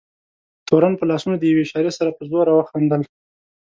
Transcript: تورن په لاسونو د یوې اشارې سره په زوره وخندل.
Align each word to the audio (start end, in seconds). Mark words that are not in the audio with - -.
تورن 0.67 0.93
په 0.97 1.05
لاسونو 1.09 1.35
د 1.39 1.43
یوې 1.51 1.63
اشارې 1.65 1.91
سره 1.97 2.09
په 2.17 2.21
زوره 2.29 2.51
وخندل. 2.55 3.01